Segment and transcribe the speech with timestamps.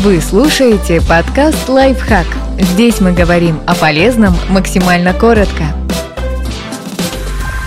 [0.00, 2.26] Вы слушаете подкаст «Лайфхак».
[2.56, 5.64] Здесь мы говорим о полезном максимально коротко.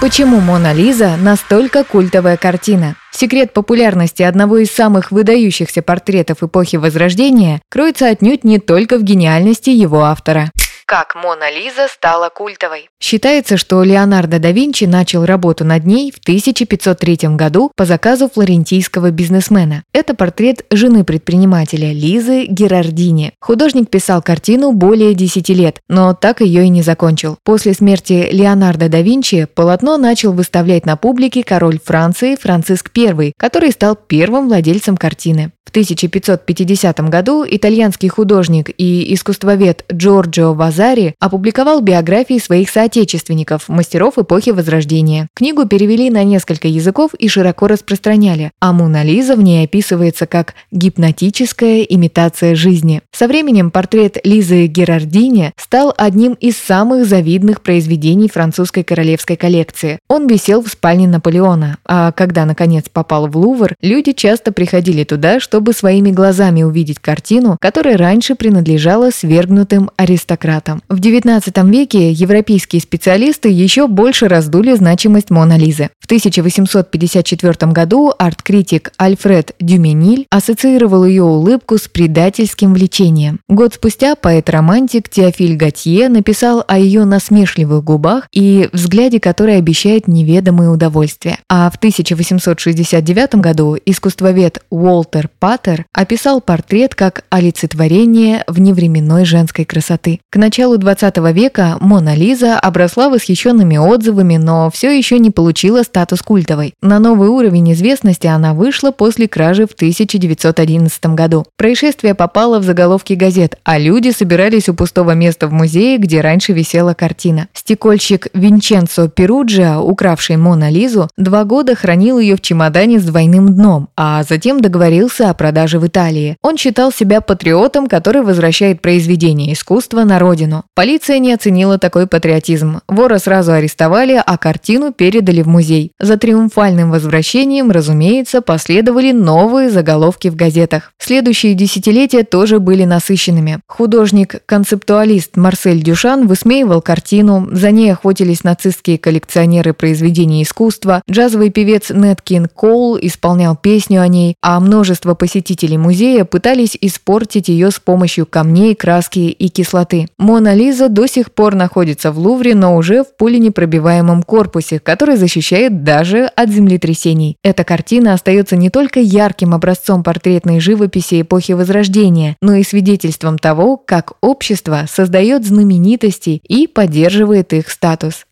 [0.00, 2.96] Почему «Мона Лиза» настолько культовая картина?
[3.12, 9.70] Секрет популярности одного из самых выдающихся портретов эпохи Возрождения кроется отнюдь не только в гениальности
[9.70, 10.50] его автора.
[10.88, 12.88] Как Мона Лиза стала культовой.
[13.00, 19.10] Считается, что Леонардо да Винчи начал работу над ней в 1503 году по заказу флорентийского
[19.10, 19.82] бизнесмена.
[19.92, 23.32] Это портрет жены предпринимателя Лизы Герардини.
[23.40, 27.36] Художник писал картину более 10 лет, но так ее и не закончил.
[27.42, 33.72] После смерти Леонардо да Винчи полотно начал выставлять на публике король Франции Франциск I, который
[33.72, 35.50] стал первым владельцем картины.
[35.64, 44.50] В 1550 году итальянский художник и искусствовед Джорджио Вазари опубликовал биографии своих соотечественников, мастеров эпохи
[44.50, 45.28] Возрождения.
[45.34, 50.54] Книгу перевели на несколько языков и широко распространяли, а Мона Лиза в ней описывается как
[50.70, 53.00] гипнотическая имитация жизни.
[53.10, 59.98] Со временем портрет Лизы Герардини стал одним из самых завидных произведений французской королевской коллекции.
[60.08, 65.40] Он висел в спальне Наполеона, а когда наконец попал в Лувр, люди часто приходили туда,
[65.40, 70.65] чтобы своими глазами увидеть картину, которая раньше принадлежала свергнутым аристократам.
[70.88, 75.90] В XIX веке европейские специалисты еще больше раздули значимость Мона Лизы.
[76.00, 83.40] В 1854 году арт-критик Альфред Дюмениль ассоциировал ее улыбку с предательским влечением.
[83.48, 90.70] Год спустя поэт-романтик Теофиль Готье написал о ее насмешливых губах и взгляде, который обещает неведомые
[90.70, 91.38] удовольствия.
[91.48, 100.20] А в 1869 году искусствовед Уолтер Паттер описал портрет как олицетворение вневременной женской красоты.
[100.30, 106.22] К началу 20 века Мона Лиза обросла восхищенными отзывами, но все еще не получила статус
[106.22, 106.72] культовой.
[106.80, 111.44] На новый уровень известности она вышла после кражи в 1911 году.
[111.58, 116.54] Происшествие попало в заголовки газет, а люди собирались у пустого места в музее, где раньше
[116.54, 117.48] висела картина.
[117.52, 123.88] Стекольщик Винченцо Перуджиа, укравший Мона Лизу, два года хранил ее в чемодане с двойным дном,
[123.94, 126.38] а затем договорился о продаже в Италии.
[126.40, 130.45] Он считал себя патриотом, который возвращает произведение искусства на родину.
[130.74, 132.80] Полиция не оценила такой патриотизм.
[132.88, 135.92] Вора сразу арестовали, а картину передали в музей.
[136.00, 140.92] За триумфальным возвращением, разумеется, последовали новые заголовки в газетах.
[140.98, 143.60] Следующие десятилетия тоже были насыщенными.
[143.66, 152.46] Художник-концептуалист Марсель Дюшан высмеивал картину, за ней охотились нацистские коллекционеры произведений искусства, джазовый певец Неткин
[152.46, 158.74] Коул исполнял песню о ней, а множество посетителей музея пытались испортить ее с помощью камней,
[158.74, 160.08] краски и кислоты.
[160.36, 165.82] Мона Лиза до сих пор находится в Лувре, но уже в пуленепробиваемом корпусе, который защищает
[165.82, 167.38] даже от землетрясений.
[167.42, 173.78] Эта картина остается не только ярким образцом портретной живописи эпохи Возрождения, но и свидетельством того,
[173.78, 178.26] как общество создает знаменитости и поддерживает их статус.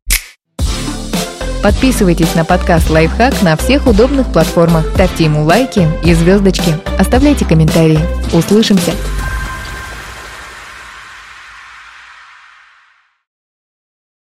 [1.62, 8.00] Подписывайтесь на подкаст «Лайфхак» на всех удобных платформах, ставьте ему лайки и звездочки, оставляйте комментарии.
[8.34, 8.93] Услышимся!